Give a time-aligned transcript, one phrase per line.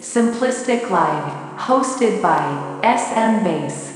[0.00, 2.40] Simplistic Live, hosted by
[2.82, 3.89] SM Bass.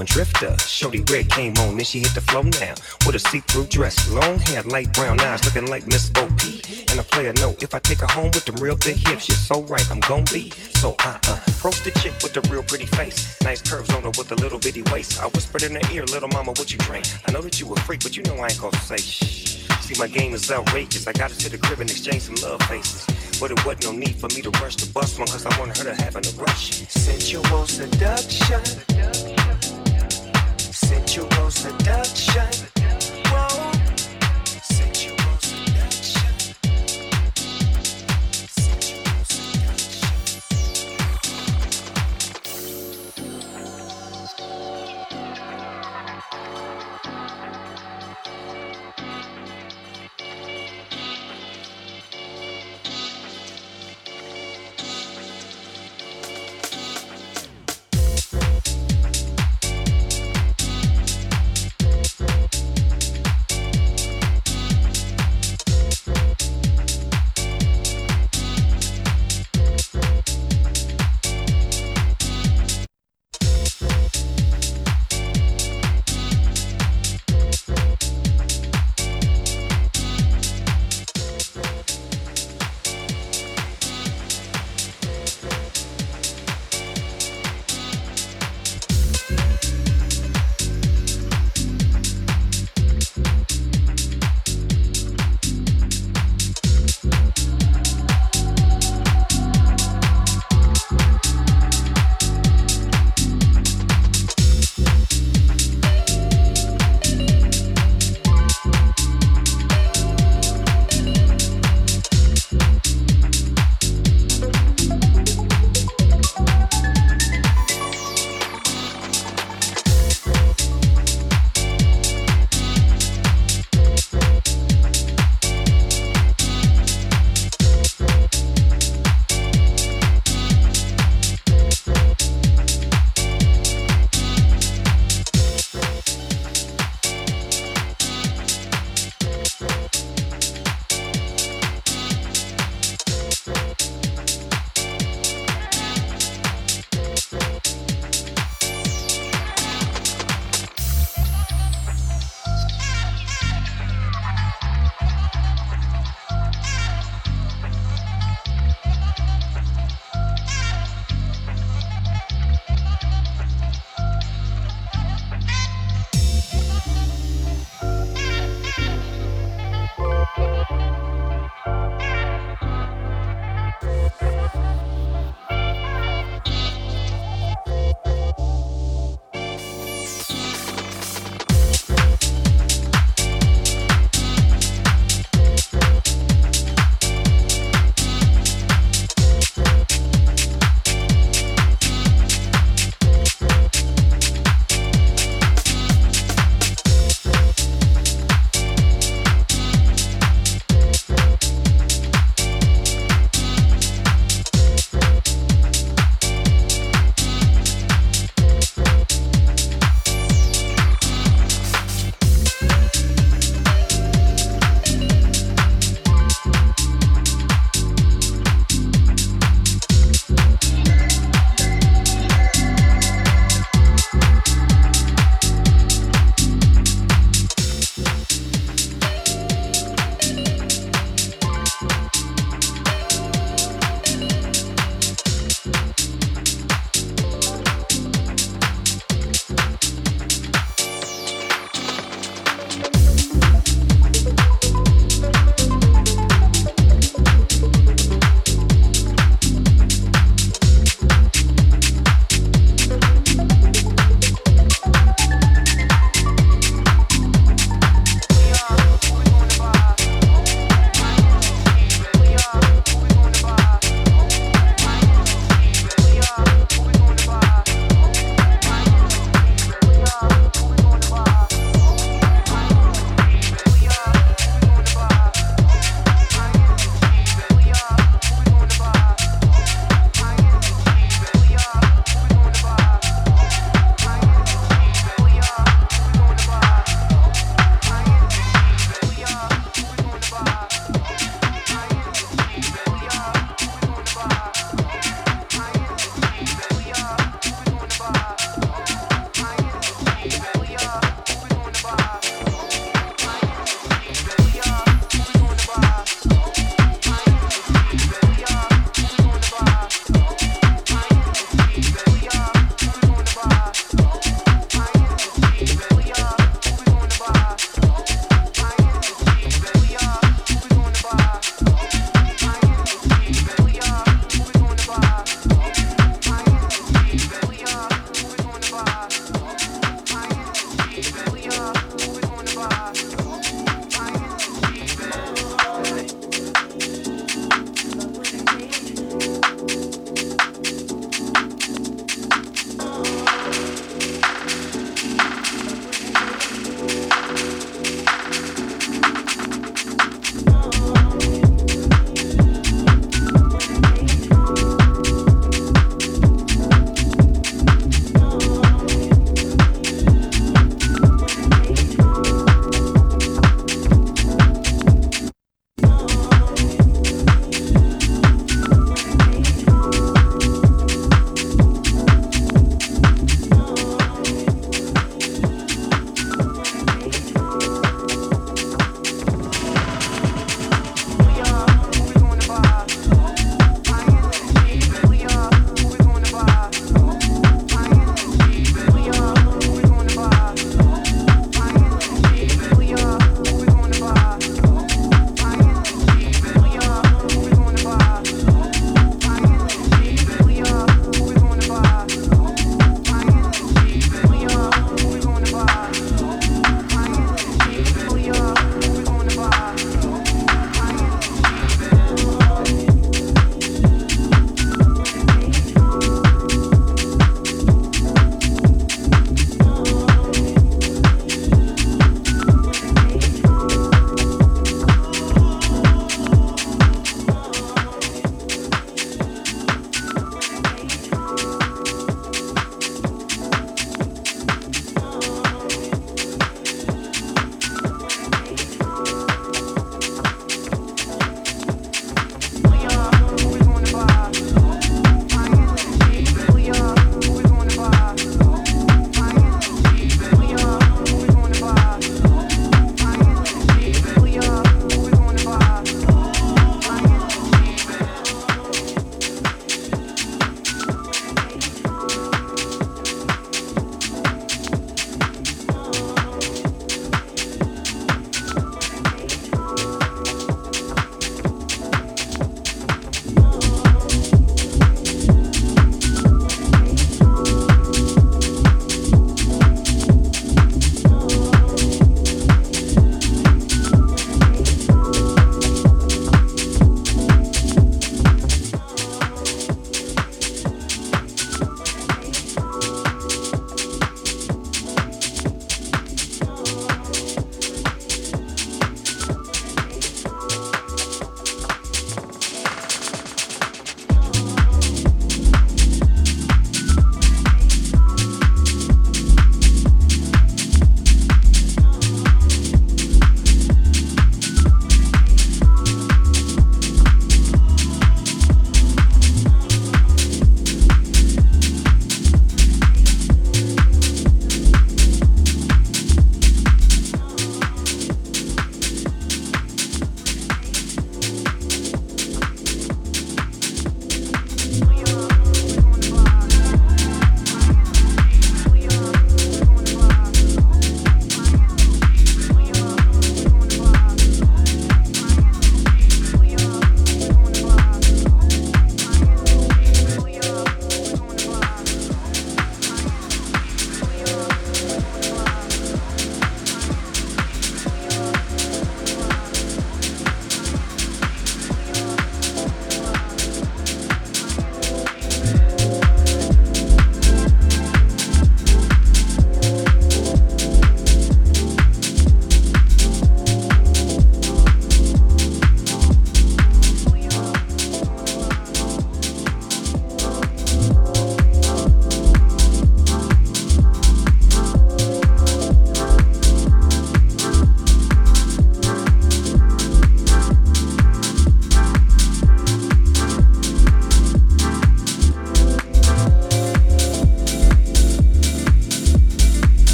[0.00, 2.72] When Drifter, Shorty Red came on, then she hit the flow now.
[3.04, 6.64] With a see-through dress, long hair, light brown eyes, looking like Miss Peep.
[6.90, 9.38] And I a note, if I take her home with them real big hips, she's
[9.38, 10.48] so right, I'm gon' be.
[10.80, 13.36] So I uh, approach the chick with the real pretty face.
[13.42, 15.20] Nice curves on her with a little bitty waist.
[15.20, 17.04] I whispered in her ear, little mama, what you drink?
[17.28, 19.66] I know that you a freak, but you know I ain't gonna say shh.
[19.82, 21.06] See, my game is outrageous.
[21.06, 23.09] I got her to the crib and exchange some love faces.
[23.40, 25.78] But it wasn't no need for me to rush the bus one, cause I wanted
[25.78, 26.86] her to have an eruption.
[26.88, 28.60] Sensual seduction.
[30.58, 32.59] Sensual seduction.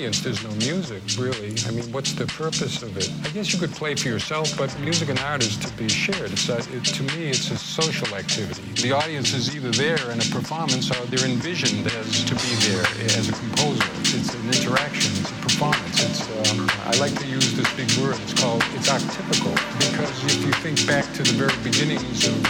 [0.00, 1.52] Audience, there's no music, really.
[1.66, 3.12] I mean, what's the purpose of it?
[3.22, 6.32] I guess you could play for yourself, but music and art is to be shared.
[6.32, 8.62] It's a, it, to me, it's a social activity.
[8.80, 12.80] The audience is either there in a performance or they're envisioned as to be there
[13.12, 13.84] as a composer.
[14.16, 15.12] It's an interaction.
[15.20, 16.00] It's a performance.
[16.00, 18.16] It's um, I like to use this big word.
[18.24, 19.52] It's called it's archetypical
[19.84, 22.40] because if you think back to the very beginnings of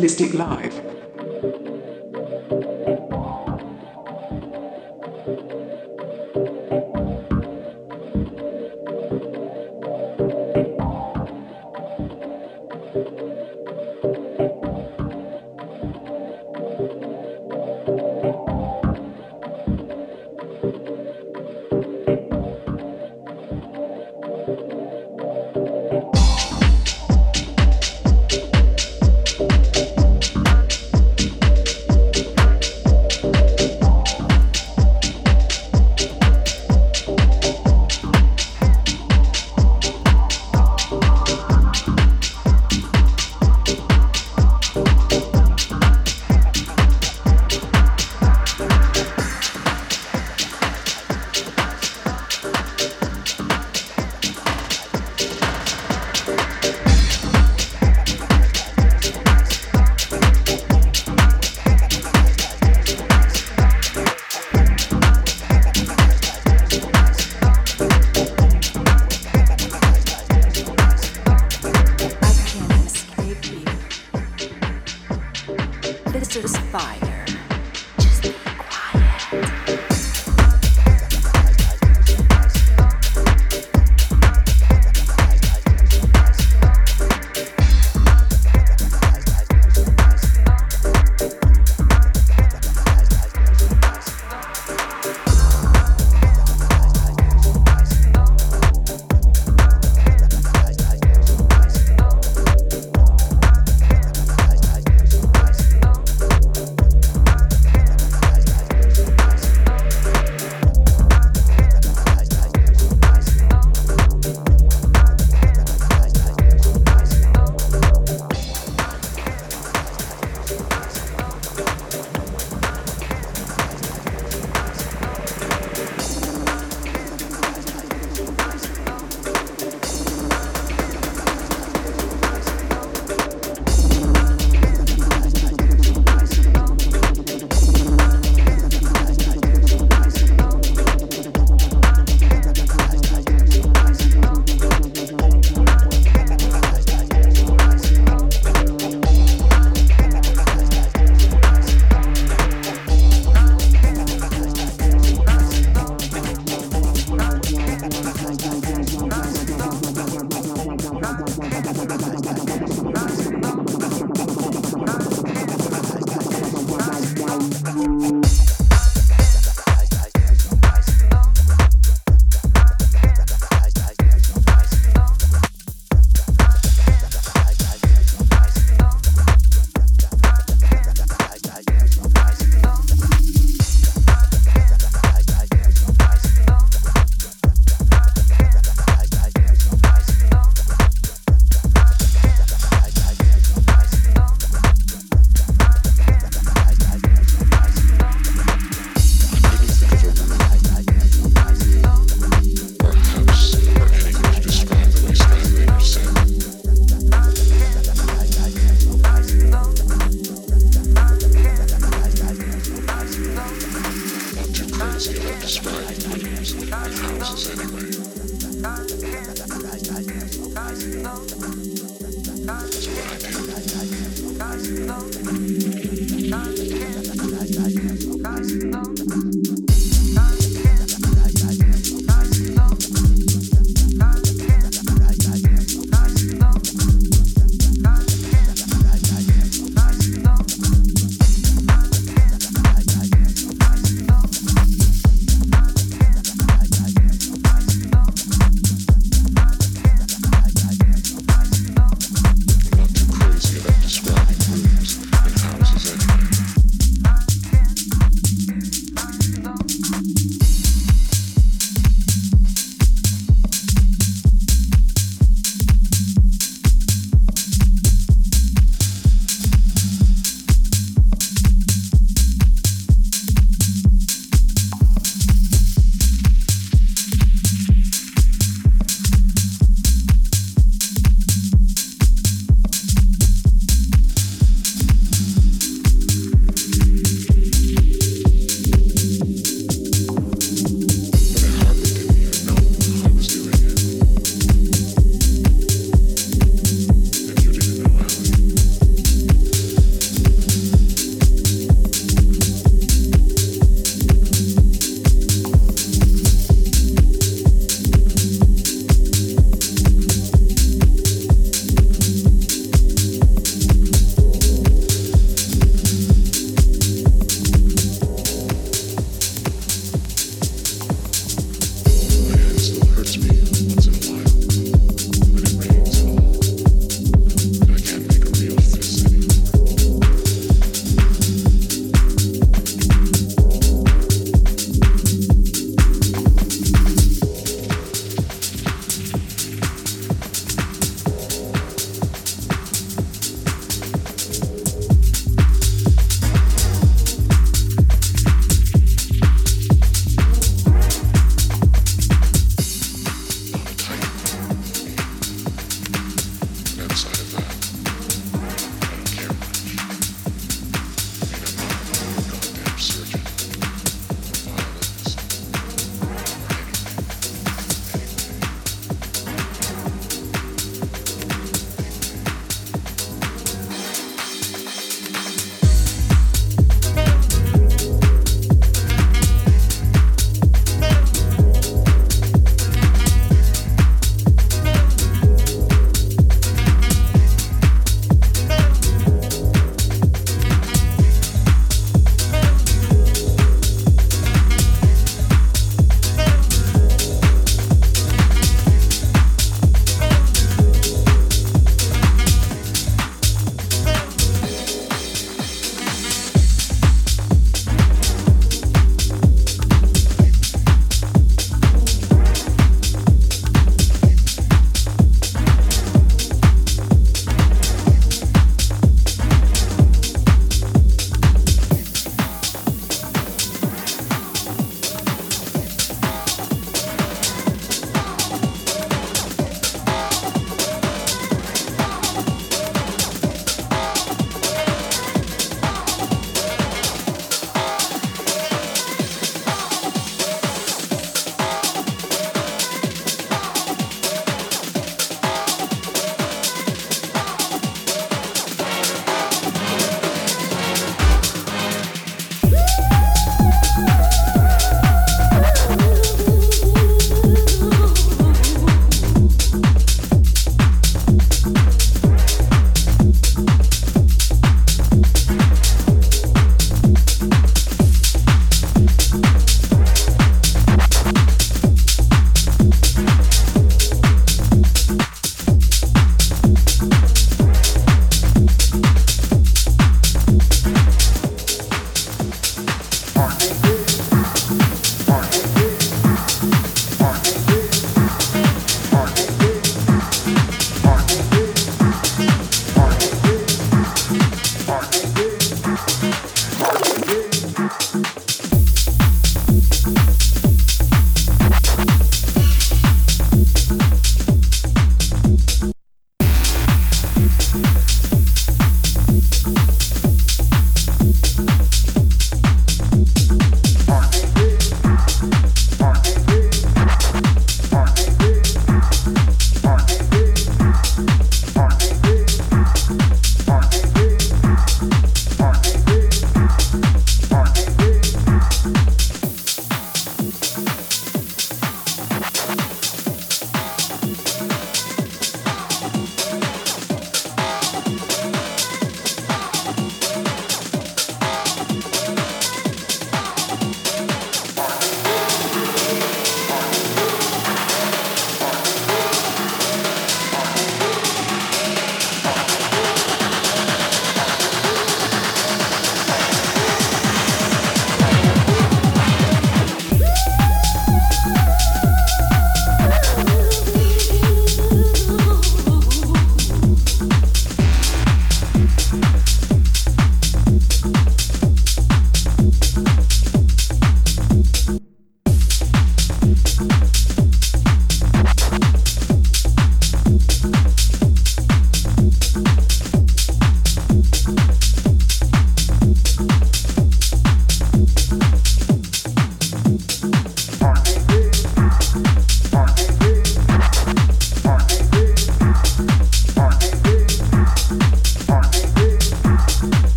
[0.00, 0.59] Simplistic Live.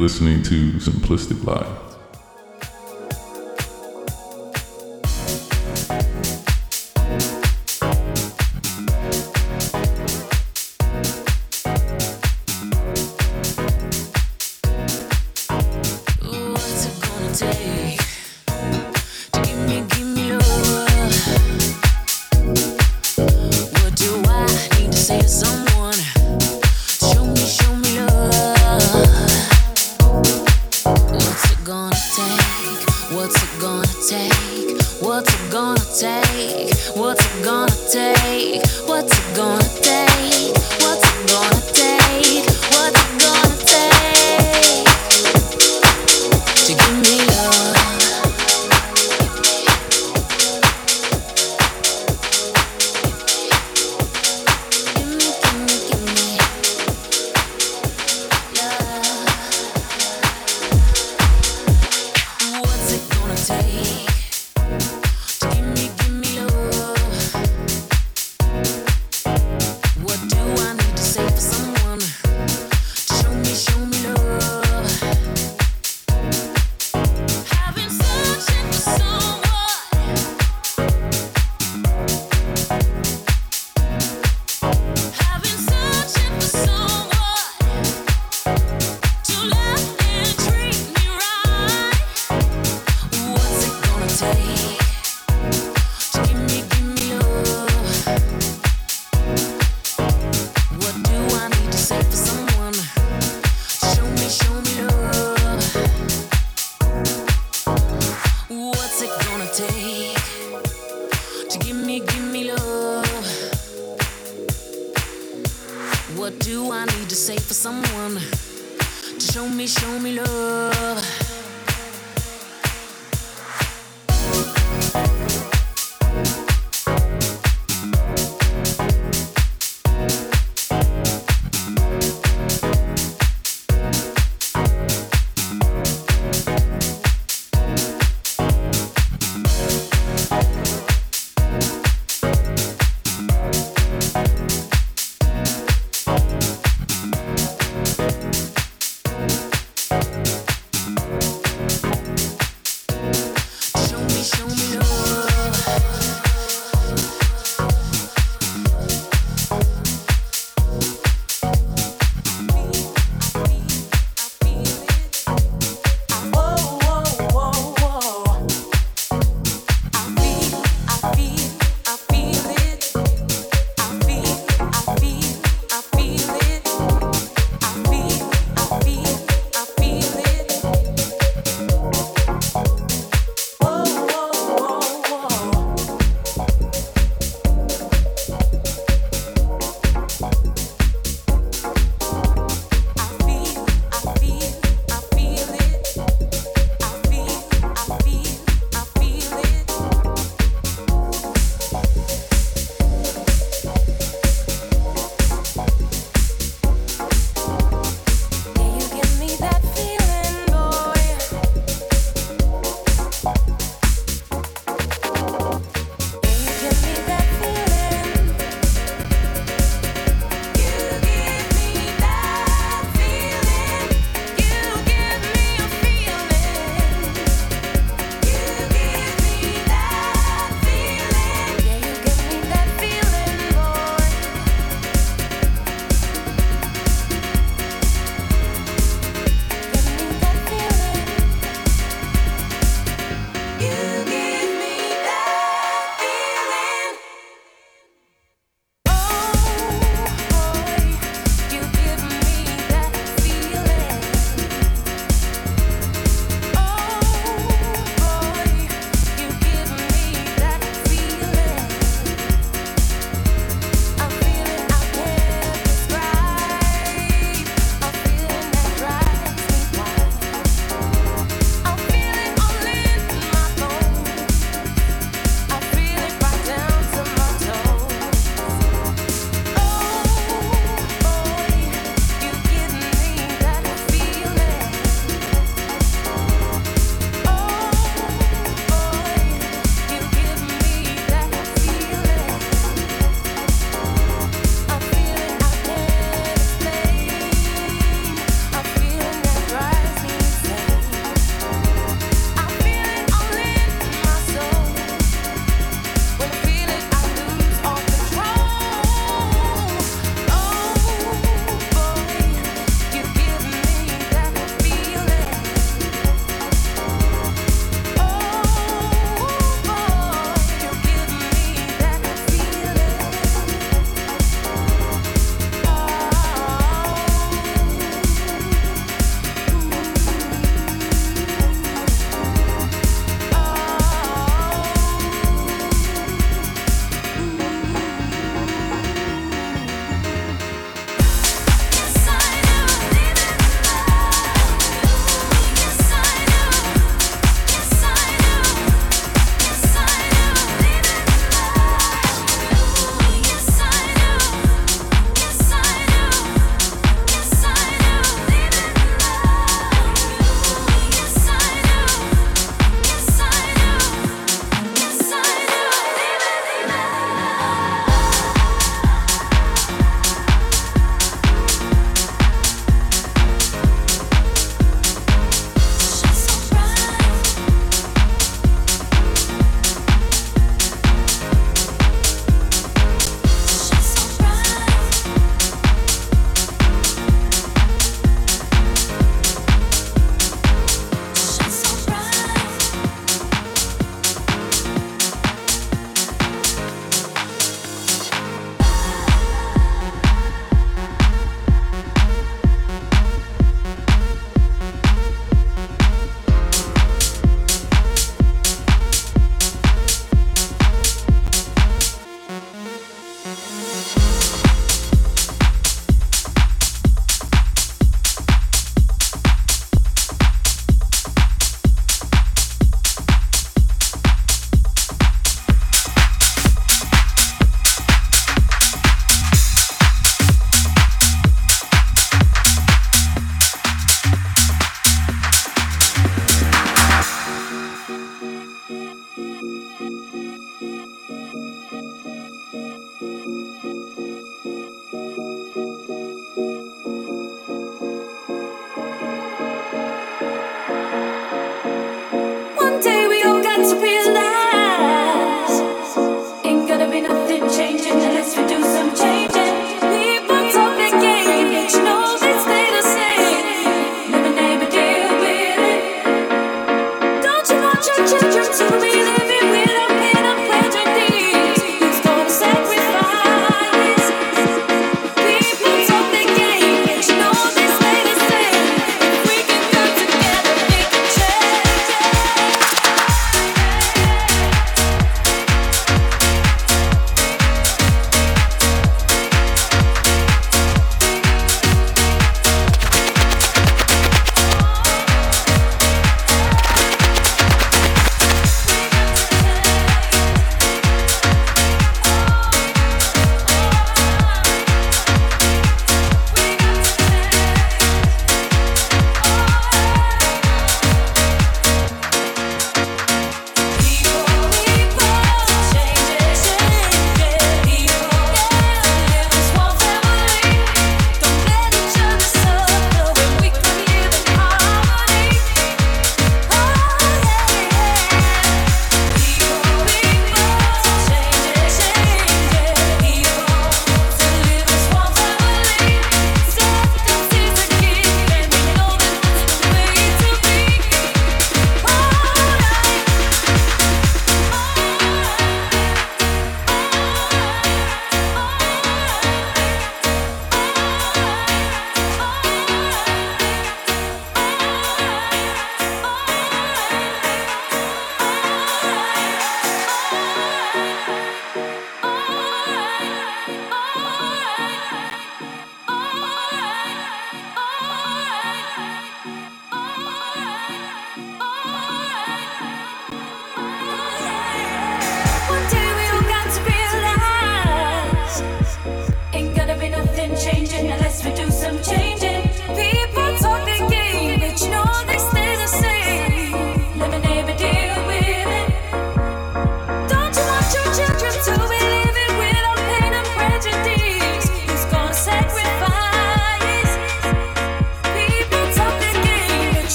[0.00, 1.89] Listening to Simplistic Live.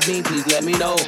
[0.00, 1.05] Please let me know.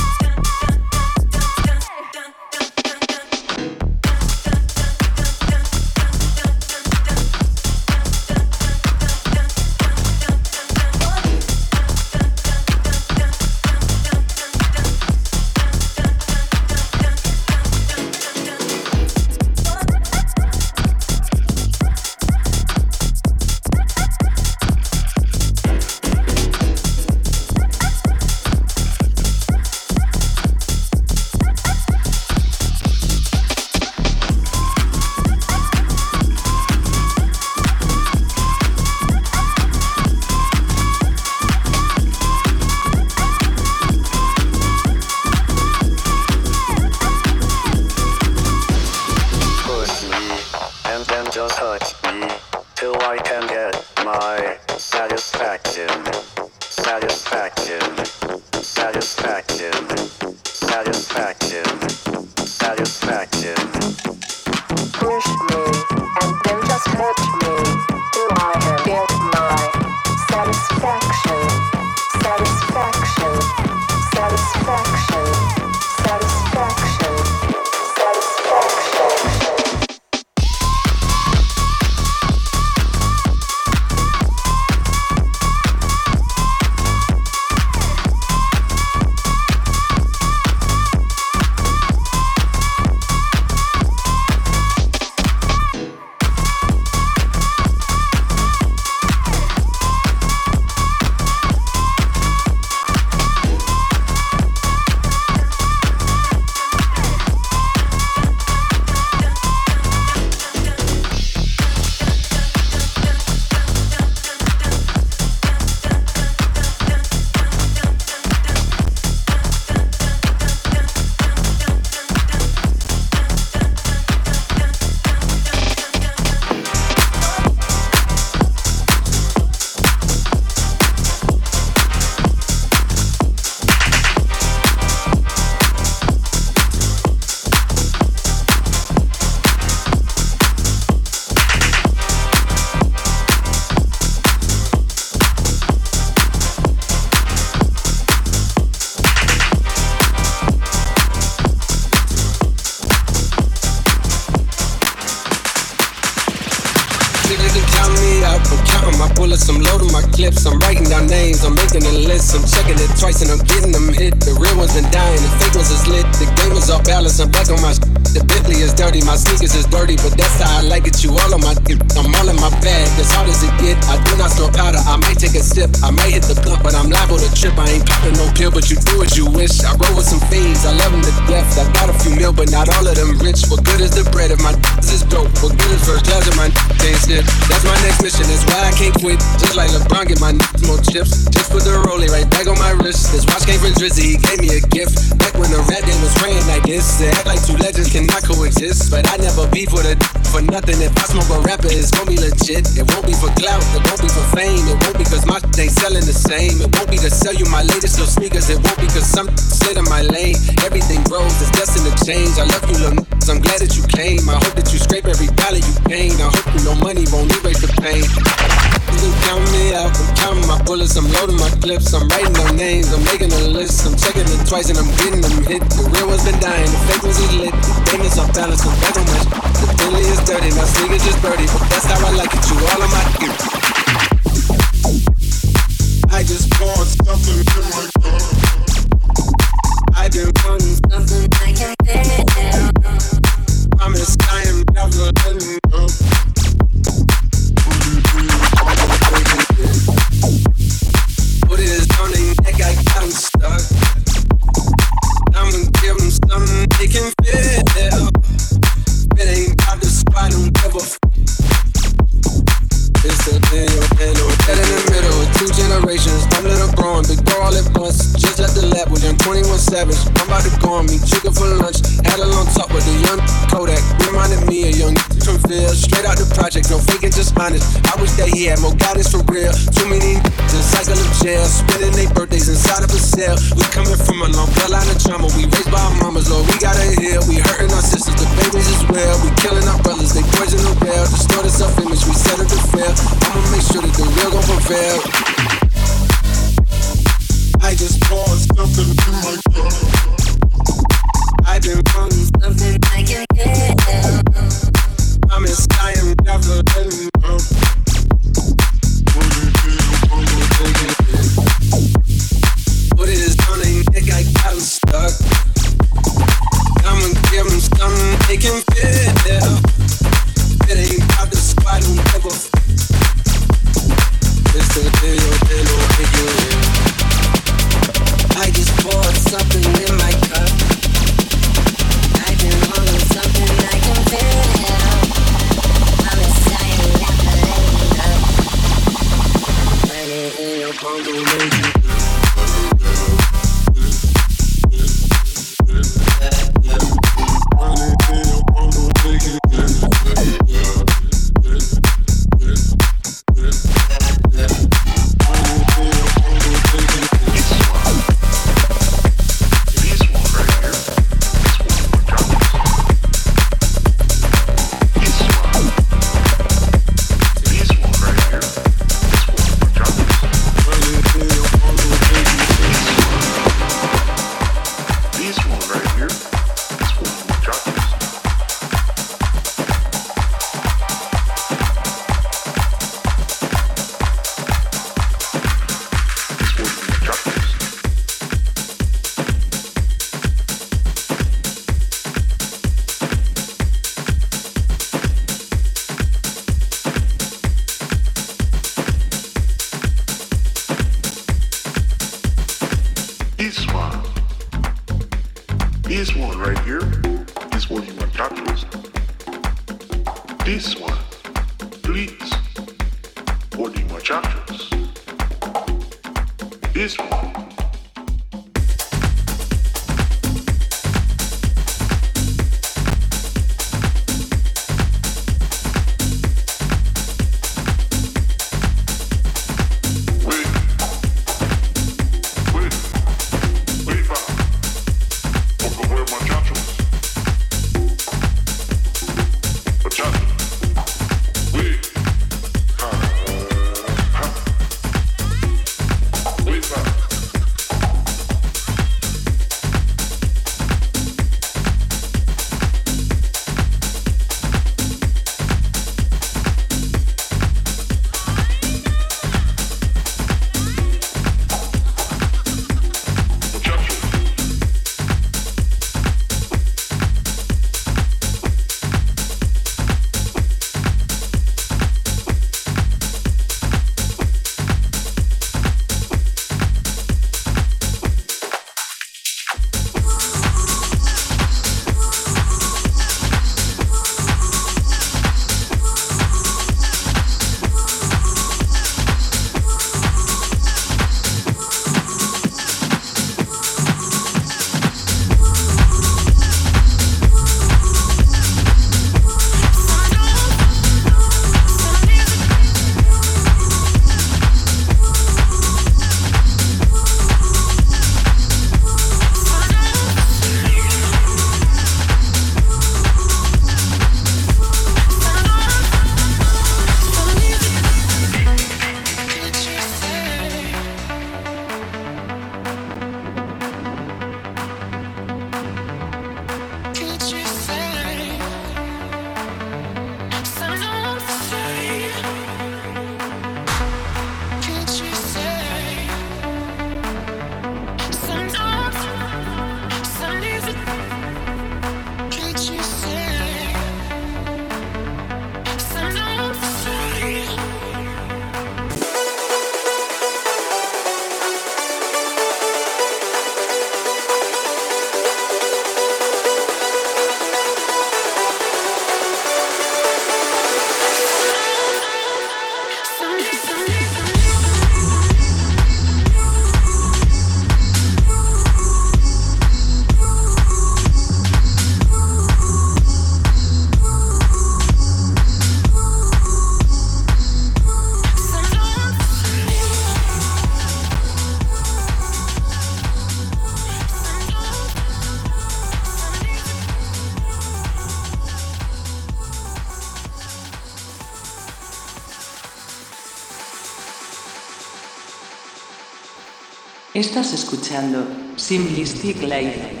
[597.41, 598.23] Estás escuchando
[598.55, 600.00] Simplistic Live.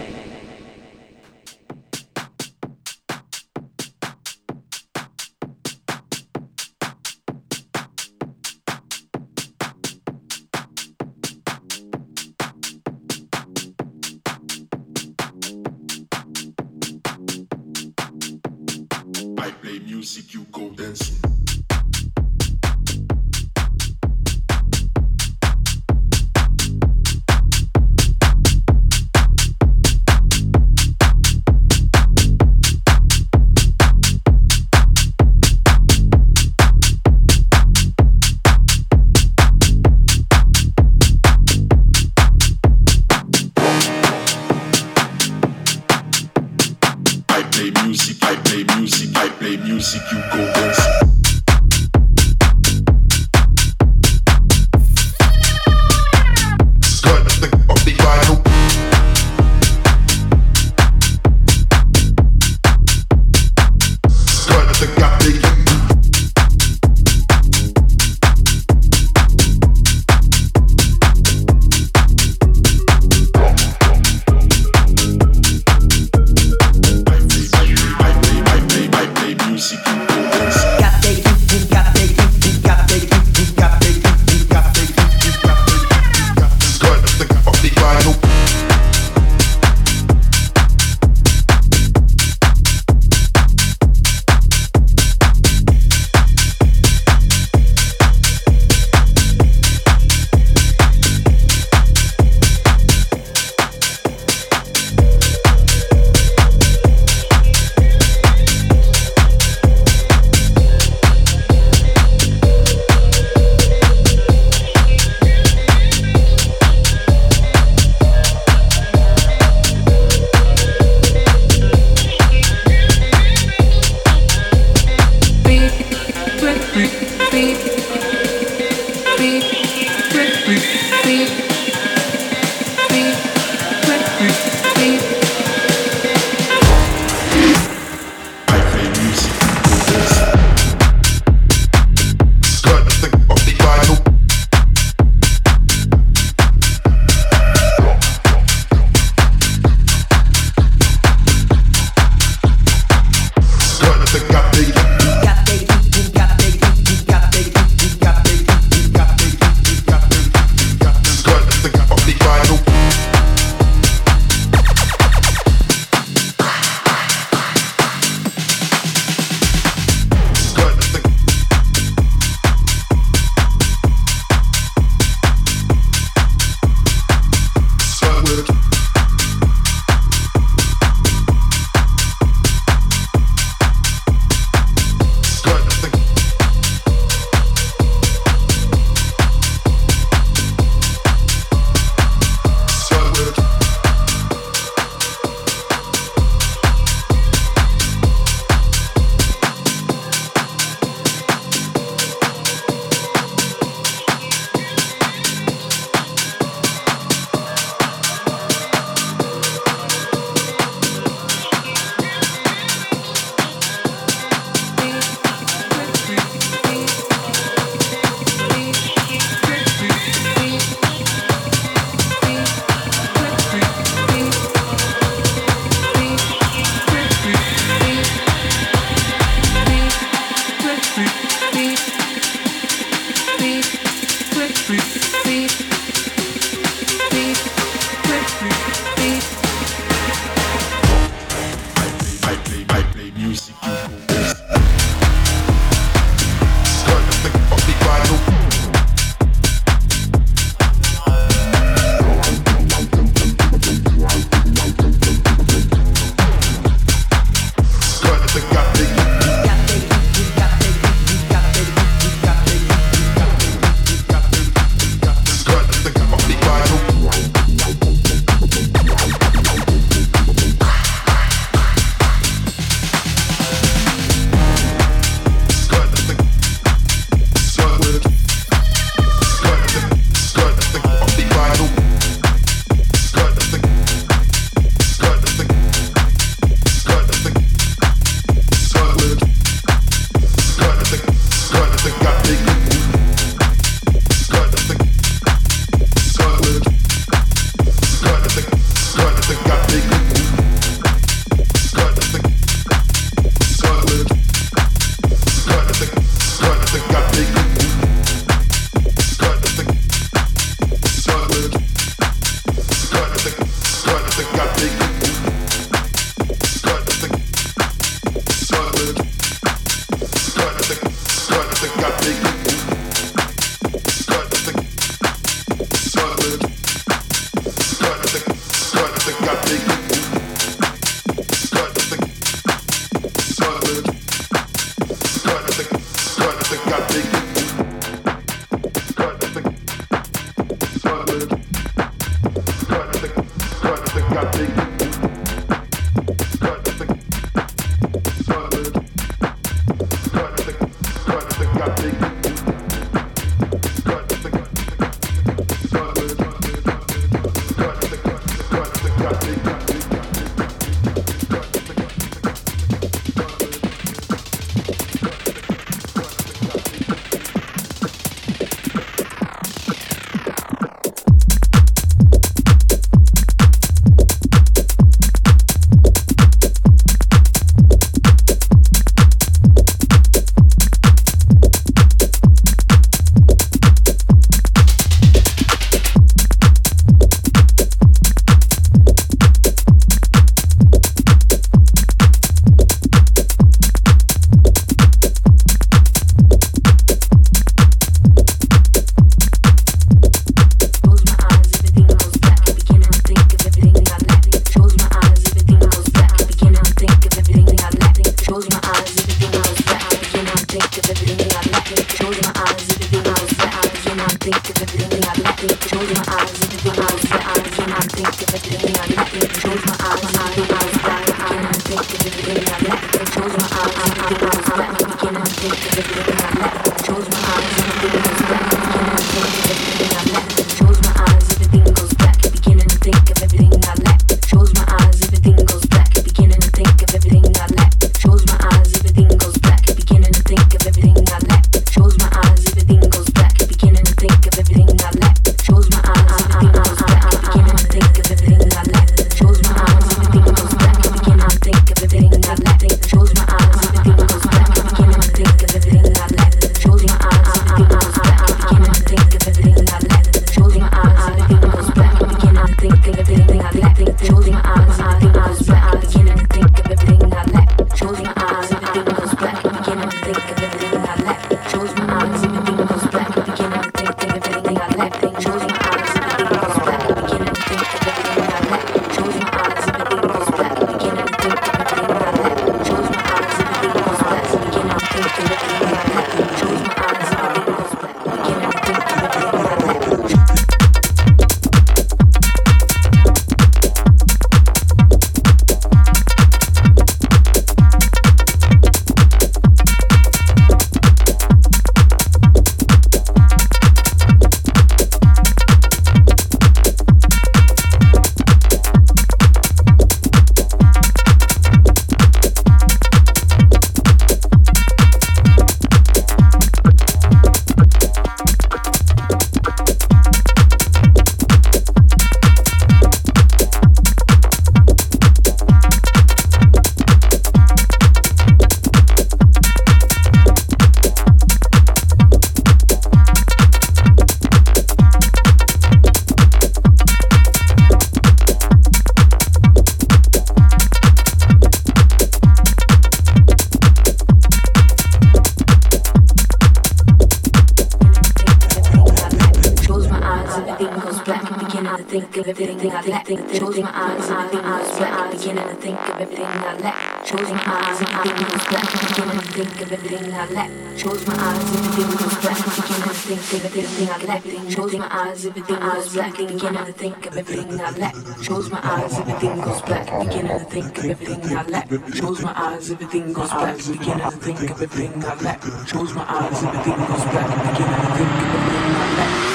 [553.31, 553.39] I lack.
[553.39, 555.11] Close my eyes, goes black.
[555.11, 557.05] Beginning to think of everything I lack.
[557.05, 558.67] Close my eyes, everything goes black.
[558.71, 560.49] Beginning to think of everything I lack.
[560.77, 562.37] Close my eyes, everything goes black.
[562.43, 564.23] Beginning to think of everything I lack.
[564.53, 566.13] Close my eyes, everything goes black.
[566.17, 567.93] Beginning to think of everything I lack.
[568.25, 569.85] Close my eyes, everything goes black.
[569.99, 571.69] Beginning to think of everything I lack.
[571.69, 573.55] Close my eyes, everything goes black.
[573.55, 575.41] Beginning to think of everything I lack.
[575.41, 577.27] Close my eyes, everything goes black.
[577.51, 579.30] Beginning to think of everything I lack.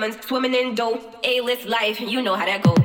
[0.00, 2.00] diamonds, swimming in dope, A-list life.
[2.00, 2.79] You know how that goes.